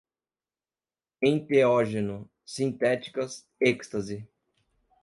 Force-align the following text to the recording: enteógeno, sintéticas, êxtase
enteógeno, 1.29 2.15
sintéticas, 2.43 3.47
êxtase 3.61 4.27